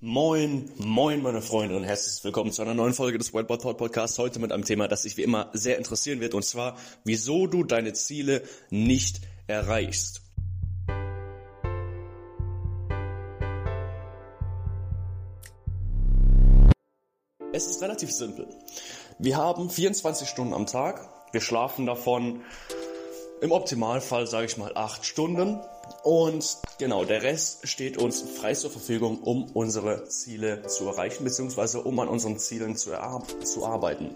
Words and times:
Moin, 0.00 0.70
moin 0.76 1.22
meine 1.22 1.42
Freunde 1.42 1.76
und 1.76 1.82
herzlich 1.82 2.22
willkommen 2.22 2.52
zu 2.52 2.62
einer 2.62 2.72
neuen 2.72 2.94
Folge 2.94 3.18
des 3.18 3.34
Whiteboard 3.34 3.62
Thought 3.62 3.78
Podcasts. 3.78 4.16
Heute 4.16 4.38
mit 4.38 4.52
einem 4.52 4.64
Thema, 4.64 4.86
das 4.86 5.02
sich 5.02 5.16
wie 5.16 5.24
immer 5.24 5.50
sehr 5.54 5.76
interessieren 5.76 6.20
wird 6.20 6.34
und 6.34 6.44
zwar, 6.44 6.76
wieso 7.02 7.48
du 7.48 7.64
deine 7.64 7.94
Ziele 7.94 8.44
nicht 8.70 9.22
erreichst. 9.48 10.22
Es 17.52 17.66
ist 17.66 17.82
relativ 17.82 18.12
simpel. 18.12 18.46
Wir 19.18 19.36
haben 19.36 19.68
24 19.68 20.28
Stunden 20.28 20.54
am 20.54 20.66
Tag. 20.66 21.08
Wir 21.32 21.40
schlafen 21.40 21.86
davon 21.86 22.42
im 23.40 23.52
Optimalfall, 23.52 24.26
sage 24.26 24.46
ich 24.46 24.56
mal, 24.56 24.72
8 24.74 25.04
Stunden. 25.04 25.60
Und 26.02 26.58
genau, 26.78 27.04
der 27.04 27.22
Rest 27.22 27.66
steht 27.68 27.96
uns 27.96 28.22
frei 28.22 28.54
zur 28.54 28.70
Verfügung, 28.70 29.22
um 29.22 29.44
unsere 29.52 30.04
Ziele 30.08 30.66
zu 30.66 30.86
erreichen, 30.86 31.24
beziehungsweise 31.24 31.82
um 31.82 31.98
an 32.00 32.08
unseren 32.08 32.38
Zielen 32.38 32.76
zu, 32.76 32.90
zu 33.44 33.66
arbeiten. 33.66 34.14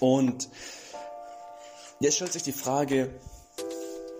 Und 0.00 0.48
jetzt 2.00 2.16
stellt 2.16 2.32
sich 2.32 2.42
die 2.42 2.52
Frage, 2.52 3.10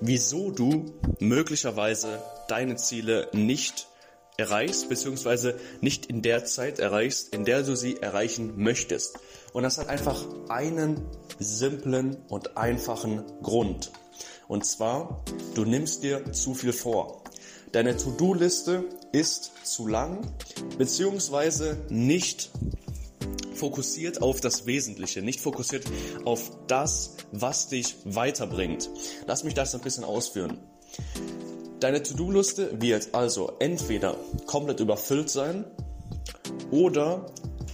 wieso 0.00 0.50
du 0.50 0.92
möglicherweise 1.18 2.22
deine 2.48 2.76
Ziele 2.76 3.28
nicht 3.32 3.88
erreichst, 4.36 4.88
beziehungsweise 4.88 5.58
nicht 5.80 6.06
in 6.06 6.22
der 6.22 6.44
Zeit 6.44 6.78
erreichst, 6.78 7.34
in 7.34 7.44
der 7.44 7.62
du 7.62 7.74
sie 7.74 7.96
erreichen 7.96 8.54
möchtest. 8.56 9.18
Und 9.52 9.64
das 9.64 9.78
hat 9.78 9.88
einfach 9.88 10.24
einen 10.48 11.04
simplen 11.38 12.16
und 12.28 12.56
einfachen 12.56 13.24
Grund. 13.42 13.90
Und 14.48 14.64
zwar, 14.64 15.22
du 15.54 15.64
nimmst 15.64 16.02
dir 16.02 16.32
zu 16.32 16.54
viel 16.54 16.72
vor. 16.72 17.22
Deine 17.72 17.96
To-Do-Liste 17.96 18.84
ist 19.12 19.52
zu 19.62 19.86
lang, 19.86 20.32
beziehungsweise 20.78 21.76
nicht 21.90 22.50
fokussiert 23.54 24.22
auf 24.22 24.40
das 24.40 24.64
Wesentliche, 24.66 25.20
nicht 25.20 25.40
fokussiert 25.40 25.84
auf 26.24 26.50
das, 26.66 27.16
was 27.30 27.68
dich 27.68 27.96
weiterbringt. 28.04 28.88
Lass 29.26 29.44
mich 29.44 29.54
das 29.54 29.74
ein 29.74 29.82
bisschen 29.82 30.04
ausführen. 30.04 30.58
Deine 31.80 32.02
To-Do-Liste 32.02 32.80
wird 32.80 33.14
also 33.14 33.52
entweder 33.58 34.16
komplett 34.46 34.80
überfüllt 34.80 35.28
sein 35.28 35.64
oder 36.70 37.26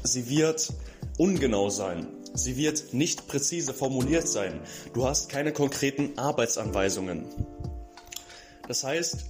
sie 0.03 0.29
wird 0.29 0.73
ungenau 1.19 1.71
sein. 1.71 2.14
Sie 2.37 2.57
wird 2.57 2.93
nicht 2.93 3.29
präzise 3.29 3.73
formuliert 3.73 4.27
sein. 4.27 4.61
Du 4.93 5.07
hast 5.07 5.29
keine 5.29 5.53
konkreten 5.53 6.19
Arbeitsanweisungen. 6.19 7.27
Das 8.67 8.83
heißt, 8.83 9.27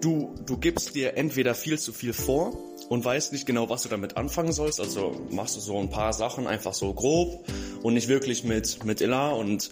du, 0.00 0.34
du 0.44 0.56
gibst 0.56 0.96
dir 0.96 1.16
entweder 1.16 1.54
viel 1.54 1.78
zu 1.78 1.92
viel 1.92 2.12
vor 2.12 2.58
und 2.88 3.04
weißt 3.04 3.32
nicht 3.32 3.46
genau, 3.46 3.68
was 3.68 3.82
du 3.82 3.88
damit 3.88 4.16
anfangen 4.16 4.52
sollst. 4.52 4.80
Also 4.80 5.20
machst 5.30 5.56
du 5.56 5.60
so 5.60 5.78
ein 5.78 5.88
paar 5.88 6.12
Sachen 6.12 6.48
einfach 6.48 6.74
so 6.74 6.92
grob 6.94 7.46
und 7.82 7.94
nicht 7.94 8.08
wirklich 8.08 8.42
mit, 8.42 8.84
mit 8.84 9.00
Elan 9.00 9.34
und, 9.34 9.70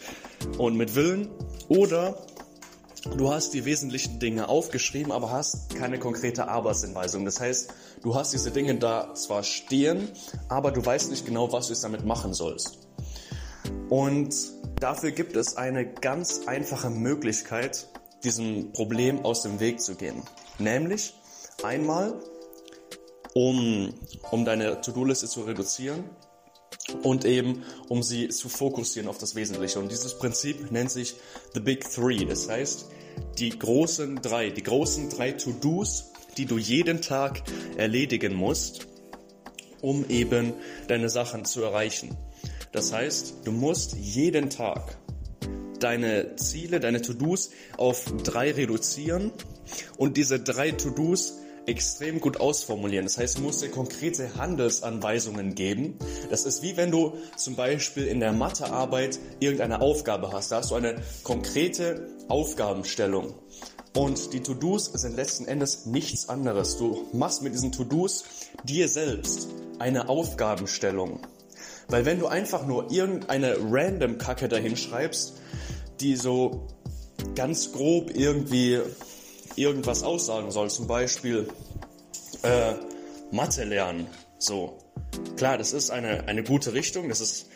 und 0.59 0.77
mit 0.77 0.95
Willen. 0.95 1.29
Oder 1.69 2.25
du 3.17 3.33
hast 3.33 3.55
die 3.55 3.65
wesentlichen 3.65 4.19
Dinge 4.19 4.49
aufgeschrieben, 4.49 5.13
aber 5.13 5.31
hast 5.31 5.75
keine 5.77 5.99
konkrete 5.99 6.49
Arbeitsanweisung. 6.49 7.25
Das 7.25 7.41
heißt, 7.41 7.73
du 8.03 8.15
hast 8.15 8.33
diese 8.33 8.51
Dinge 8.51 8.77
da 8.77 9.15
zwar 9.15 9.43
stehen, 9.43 10.11
aber 10.49 10.71
du 10.71 10.85
weißt 10.85 11.11
nicht 11.11 11.27
genau, 11.27 11.53
was 11.53 11.67
du 11.67 11.73
jetzt 11.73 11.85
damit 11.85 12.05
machen 12.05 12.35
sollst. 12.35 12.79
Und 13.89 14.35
dafür 14.81 15.13
gibt 15.13 15.37
es 15.37 15.57
eine 15.57 15.87
ganz 15.87 16.43
einfache 16.47 16.91
Möglichkeit, 16.91 17.89
diesem 18.25 18.73
Problem 18.73 19.25
aus 19.25 19.43
dem 19.43 19.61
Weg 19.61 19.81
zu 19.81 19.95
gehen. 19.95 20.23
Nämlich 20.59 21.15
einmal, 21.63 22.15
um, 23.35 23.95
um 24.31 24.45
deine 24.45 24.81
To-Do-Liste 24.81 25.29
zu 25.29 25.43
reduzieren 25.43 26.05
und 27.03 27.25
eben 27.25 27.63
um 27.89 28.03
sie 28.03 28.29
zu 28.29 28.49
fokussieren 28.49 29.09
auf 29.09 29.19
das 29.19 29.35
Wesentliche. 29.35 29.79
Und 29.79 29.91
dieses 29.91 30.19
Prinzip 30.19 30.71
nennt 30.71 30.91
sich 30.91 31.15
The 31.55 31.61
Big 31.61 31.89
Three. 31.91 32.25
Das 32.25 32.49
heißt, 32.49 32.87
die 33.39 33.51
großen 33.51 34.17
drei, 34.17 34.51
die 34.51 34.63
großen 34.63 35.11
drei 35.11 35.33
To-Dos, 35.33 36.13
die 36.37 36.47
du 36.47 36.59
jeden 36.59 37.01
Tag 37.01 37.43
erledigen 37.77 38.35
musst, 38.35 38.87
um 39.81 40.09
eben 40.09 40.53
deine 40.89 41.09
Sachen 41.09 41.45
zu 41.45 41.63
erreichen. 41.63 42.17
Das 42.73 42.93
heißt, 42.93 43.37
du 43.45 43.53
musst 43.53 43.97
jeden 43.97 44.51
Tag 44.51 44.99
deine 45.81 46.37
Ziele, 46.37 46.81
deine 46.81 47.03
To-Dos 47.03 47.51
auf 47.77 48.05
drei 48.23 48.53
reduzieren 48.53 49.33
und 49.97 50.17
diese 50.17 50.41
drei 50.41 50.73
To-Dos 50.73 51.39
extrem 51.67 52.21
gut 52.21 52.41
ausformulieren. 52.41 53.07
Das 53.07 53.19
heißt, 53.19 53.39
du 53.39 53.43
musst 53.43 53.63
dir 53.63 53.71
konkrete 53.71 54.37
Handelsanweisungen 54.37 55.55
geben. 55.55 55.99
Das 56.31 56.45
ist 56.45 56.63
wie 56.63 56.77
wenn 56.77 56.91
du 56.91 57.15
zum 57.37 57.57
Beispiel 57.57 58.07
in 58.07 58.21
der 58.21 58.33
Mathearbeit 58.33 59.19
irgendeine 59.41 59.81
Aufgabe 59.81 60.33
hast. 60.33 60.53
Da 60.53 60.57
hast 60.57 60.71
du 60.71 60.77
eine 60.77 60.97
konkrete 61.23 62.09
Aufgabenstellung. 62.29 63.35
Und 63.95 64.33
die 64.35 64.41
To-Dos 64.41 64.87
sind 64.87 65.17
letzten 65.17 65.47
Endes 65.47 65.87
nichts 65.87 66.29
anderes. 66.29 66.77
Du 66.77 67.07
machst 67.13 67.43
mit 67.43 67.55
diesen 67.55 67.73
To-Dos 67.73 68.25
dir 68.65 68.89
selbst 68.89 69.49
eine 69.79 70.09
Aufgabenstellung. 70.09 71.21
Weil 71.89 72.05
wenn 72.05 72.19
du 72.19 72.27
einfach 72.27 72.67
nur 72.67 72.91
irgendeine 72.91 73.57
random 73.59 74.19
Kacke 74.19 74.49
dahin 74.49 74.77
schreibst, 74.77 75.35
die 76.01 76.17
so 76.17 76.67
ganz 77.35 77.73
grob 77.73 78.11
irgendwie 78.15 78.81
irgendwas 79.57 80.03
aussagen 80.03 80.51
soll, 80.51 80.71
zum 80.71 80.87
Beispiel 80.87 81.49
äh, 82.43 82.75
Mathe 83.31 83.65
lernen, 83.65 84.07
so. 84.39 84.79
Klar, 85.37 85.59
das 85.59 85.73
ist 85.73 85.91
eine, 85.91 86.29
eine 86.29 86.43
gute 86.43 86.73
Richtung, 86.73 87.09
das 87.09 87.21
ist 87.21 87.47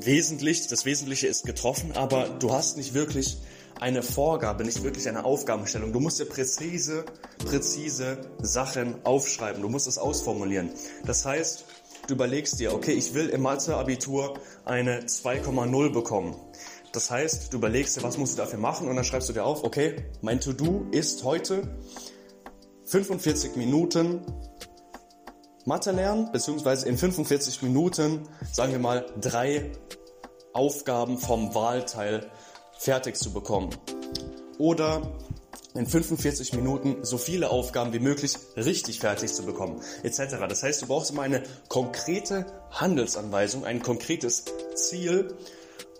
wesentlich, 0.00 0.66
das 0.68 0.84
Wesentliche 0.84 1.26
ist 1.26 1.44
getroffen, 1.44 1.92
aber 1.92 2.28
du 2.28 2.52
hast 2.52 2.76
nicht 2.76 2.94
wirklich 2.94 3.38
eine 3.80 4.02
Vorgabe, 4.02 4.64
nicht 4.64 4.82
wirklich 4.82 5.08
eine 5.08 5.24
Aufgabenstellung. 5.24 5.92
Du 5.92 6.00
musst 6.00 6.20
dir 6.20 6.26
präzise, 6.26 7.04
präzise 7.44 8.18
Sachen 8.40 9.04
aufschreiben. 9.04 9.62
Du 9.62 9.68
musst 9.68 9.86
es 9.86 9.98
ausformulieren. 9.98 10.70
Das 11.04 11.24
heißt, 11.24 11.64
du 12.06 12.14
überlegst 12.14 12.60
dir, 12.60 12.72
okay, 12.72 12.92
ich 12.92 13.14
will 13.14 13.28
im 13.28 13.42
Mathe-Abitur 13.42 14.38
eine 14.64 15.02
2,0 15.02 15.92
bekommen. 15.92 16.36
Das 16.94 17.10
heißt, 17.10 17.52
du 17.52 17.56
überlegst 17.56 17.96
dir, 17.96 18.04
was 18.04 18.18
musst 18.18 18.34
du 18.34 18.36
dafür 18.36 18.60
machen 18.60 18.86
und 18.86 18.94
dann 18.94 19.04
schreibst 19.04 19.28
du 19.28 19.32
dir 19.32 19.44
auf, 19.44 19.64
okay, 19.64 19.96
mein 20.22 20.40
To-Do 20.40 20.86
ist 20.92 21.24
heute 21.24 21.76
45 22.84 23.56
Minuten 23.56 24.20
Mathe 25.64 25.90
lernen, 25.90 26.30
beziehungsweise 26.30 26.88
in 26.88 26.96
45 26.96 27.62
Minuten, 27.62 28.28
sagen 28.52 28.70
wir 28.70 28.78
mal, 28.78 29.06
drei 29.20 29.72
Aufgaben 30.52 31.18
vom 31.18 31.52
Wahlteil 31.56 32.30
fertig 32.78 33.16
zu 33.16 33.32
bekommen. 33.32 33.70
Oder 34.58 35.02
in 35.74 35.88
45 35.88 36.52
Minuten 36.52 36.98
so 37.02 37.18
viele 37.18 37.50
Aufgaben 37.50 37.92
wie 37.92 37.98
möglich 37.98 38.36
richtig 38.56 39.00
fertig 39.00 39.34
zu 39.34 39.44
bekommen, 39.44 39.80
etc. 40.04 40.36
Das 40.48 40.62
heißt, 40.62 40.82
du 40.82 40.86
brauchst 40.86 41.10
immer 41.10 41.22
eine 41.22 41.42
konkrete 41.68 42.46
Handelsanweisung, 42.70 43.64
ein 43.64 43.82
konkretes 43.82 44.44
Ziel, 44.76 45.36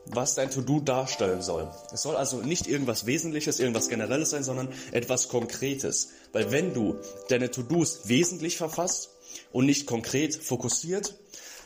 was 0.06 0.34
dein 0.34 0.50
To-Do 0.50 0.81
darstellen 0.81 1.42
soll. 1.42 1.70
Es 1.92 2.03
soll 2.03 2.16
also 2.16 2.38
nicht 2.38 2.66
irgendwas 2.66 3.06
Wesentliches, 3.06 3.60
irgendwas 3.60 3.88
Generelles 3.88 4.31
sein, 4.31 4.44
sondern 4.44 4.69
etwas 4.92 5.28
Konkretes. 5.28 6.10
Weil 6.32 6.50
wenn 6.50 6.75
du 6.75 6.97
deine 7.28 7.50
To-Dos 7.50 8.09
wesentlich 8.09 8.56
verfasst 8.56 9.10
und 9.53 9.66
nicht 9.66 9.87
konkret 9.87 10.34
fokussiert, 10.34 11.15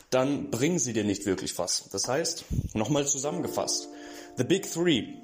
dann 0.09 0.49
bringen 0.49 0.79
sie 0.79 0.93
dir 0.93 1.03
nicht 1.03 1.25
wirklich 1.25 1.57
was. 1.57 1.85
Das 1.91 2.07
heißt, 2.07 2.45
nochmal 2.73 3.05
zusammengefasst, 3.05 3.89
The 4.37 4.43
Big 4.43 4.71
Three 4.71 5.19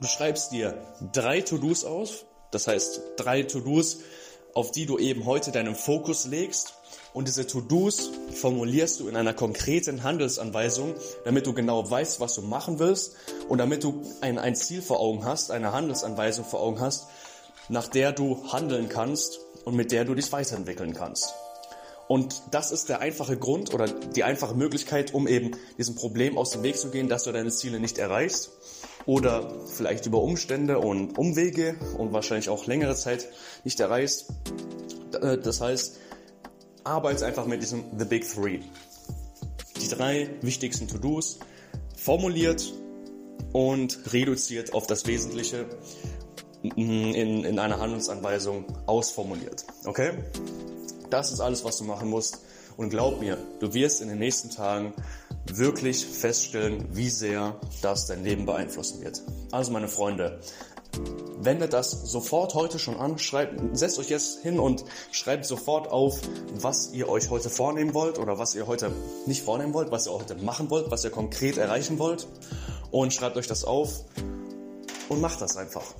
Du 0.00 0.08
schreibst 0.08 0.50
dir 0.50 0.76
drei 1.12 1.40
To-Dos 1.40 1.84
aus, 1.84 2.24
das 2.50 2.66
heißt 2.66 3.00
drei 3.16 3.44
To-Dos, 3.44 3.98
auf 4.52 4.72
die 4.72 4.86
du 4.86 4.98
eben 4.98 5.24
heute 5.24 5.52
deinen 5.52 5.76
Fokus 5.76 6.26
legst. 6.26 6.74
Und 7.14 7.28
diese 7.28 7.46
To-Dos 7.46 8.10
formulierst 8.34 8.98
du 8.98 9.08
in 9.08 9.14
einer 9.14 9.32
konkreten 9.32 10.02
Handelsanweisung, 10.02 10.94
damit 11.24 11.46
du 11.46 11.54
genau 11.54 11.88
weißt, 11.88 12.18
was 12.18 12.34
du 12.34 12.42
machen 12.42 12.80
willst 12.80 13.14
und 13.48 13.58
damit 13.58 13.84
du 13.84 14.02
ein, 14.20 14.36
ein 14.36 14.56
Ziel 14.56 14.82
vor 14.82 14.98
Augen 14.98 15.24
hast, 15.24 15.52
eine 15.52 15.72
Handelsanweisung 15.72 16.44
vor 16.44 16.60
Augen 16.60 16.80
hast, 16.80 17.06
nach 17.68 17.86
der 17.86 18.10
du 18.10 18.52
handeln 18.52 18.88
kannst 18.88 19.38
und 19.64 19.76
mit 19.76 19.92
der 19.92 20.04
du 20.04 20.16
dich 20.16 20.32
weiterentwickeln 20.32 20.92
kannst. 20.92 21.32
Und 22.08 22.42
das 22.50 22.72
ist 22.72 22.88
der 22.88 22.98
einfache 22.98 23.36
Grund 23.36 23.72
oder 23.72 23.86
die 23.86 24.24
einfache 24.24 24.56
Möglichkeit, 24.56 25.14
um 25.14 25.28
eben 25.28 25.52
diesem 25.78 25.94
Problem 25.94 26.36
aus 26.36 26.50
dem 26.50 26.64
Weg 26.64 26.76
zu 26.76 26.90
gehen, 26.90 27.08
dass 27.08 27.22
du 27.22 27.32
deine 27.32 27.50
Ziele 27.50 27.78
nicht 27.78 27.98
erreichst 27.98 28.50
oder 29.06 29.54
vielleicht 29.68 30.04
über 30.06 30.20
Umstände 30.20 30.80
und 30.80 31.16
Umwege 31.16 31.76
und 31.96 32.12
wahrscheinlich 32.12 32.48
auch 32.48 32.66
längere 32.66 32.96
Zeit 32.96 33.28
nicht 33.62 33.78
erreichst. 33.78 34.26
Äh, 35.22 35.38
das 35.38 35.60
heißt, 35.60 36.00
arbeite 36.84 37.26
einfach 37.26 37.46
mit 37.46 37.62
diesem 37.62 37.84
The 37.98 38.04
Big 38.04 38.28
Three. 38.28 38.60
Die 39.80 39.88
drei 39.88 40.30
wichtigsten 40.42 40.86
To-Dos 40.88 41.38
formuliert 41.96 42.72
und 43.52 44.12
reduziert 44.12 44.74
auf 44.74 44.86
das 44.86 45.06
Wesentliche 45.06 45.66
in, 46.62 47.44
in 47.44 47.58
einer 47.58 47.78
Handlungsanweisung 47.78 48.64
ausformuliert. 48.86 49.64
Okay? 49.84 50.12
Das 51.10 51.32
ist 51.32 51.40
alles, 51.40 51.64
was 51.64 51.78
du 51.78 51.84
machen 51.84 52.08
musst. 52.08 52.40
Und 52.76 52.90
glaub 52.90 53.20
mir, 53.20 53.38
du 53.60 53.72
wirst 53.72 54.02
in 54.02 54.08
den 54.08 54.18
nächsten 54.18 54.50
Tagen 54.50 54.94
wirklich 55.46 56.04
feststellen, 56.04 56.88
wie 56.92 57.08
sehr 57.08 57.60
das 57.82 58.06
dein 58.06 58.24
Leben 58.24 58.46
beeinflussen 58.46 59.04
wird. 59.04 59.22
Also 59.52 59.70
meine 59.70 59.88
Freunde, 59.88 60.40
wendet 61.44 61.72
das 61.72 61.90
sofort 61.90 62.54
heute 62.54 62.78
schon 62.78 62.96
an, 62.96 63.18
schreibt, 63.18 63.76
setzt 63.76 63.98
euch 63.98 64.08
jetzt 64.08 64.40
hin 64.40 64.58
und 64.58 64.84
schreibt 65.12 65.44
sofort 65.44 65.88
auf, 65.88 66.20
was 66.54 66.92
ihr 66.92 67.08
euch 67.08 67.30
heute 67.30 67.50
vornehmen 67.50 67.94
wollt 67.94 68.18
oder 68.18 68.38
was 68.38 68.54
ihr 68.54 68.66
heute 68.66 68.90
nicht 69.26 69.42
vornehmen 69.42 69.74
wollt, 69.74 69.90
was 69.90 70.06
ihr 70.06 70.12
heute 70.12 70.36
machen 70.36 70.70
wollt, 70.70 70.90
was 70.90 71.04
ihr 71.04 71.10
konkret 71.10 71.58
erreichen 71.58 71.98
wollt 71.98 72.26
und 72.90 73.12
schreibt 73.12 73.36
euch 73.36 73.46
das 73.46 73.64
auf 73.64 74.04
und 75.08 75.20
macht 75.20 75.40
das 75.40 75.56
einfach. 75.56 75.94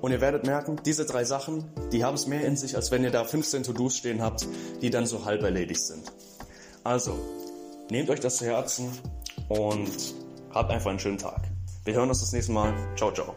Und 0.00 0.12
ihr 0.12 0.20
werdet 0.20 0.44
merken, 0.44 0.76
diese 0.84 1.06
drei 1.06 1.24
Sachen, 1.24 1.64
die 1.90 2.04
haben 2.04 2.14
es 2.14 2.26
mehr 2.26 2.44
in 2.44 2.56
sich, 2.56 2.76
als 2.76 2.90
wenn 2.90 3.04
ihr 3.04 3.10
da 3.10 3.24
15 3.24 3.62
To-Dos 3.62 3.96
stehen 3.96 4.20
habt, 4.20 4.46
die 4.82 4.90
dann 4.90 5.06
so 5.06 5.24
halb 5.24 5.42
erledigt 5.42 5.80
sind. 5.80 6.12
Also, 6.84 7.18
nehmt 7.90 8.10
euch 8.10 8.20
das 8.20 8.36
zu 8.36 8.44
Herzen 8.44 8.90
und 9.48 9.90
habt 10.52 10.70
einfach 10.70 10.90
einen 10.90 10.98
schönen 10.98 11.16
Tag. 11.16 11.53
Wir 11.84 11.94
hören 11.94 12.08
uns 12.08 12.20
das 12.20 12.32
nächste 12.32 12.52
Mal. 12.52 12.72
Ciao, 12.96 13.12
ciao. 13.12 13.34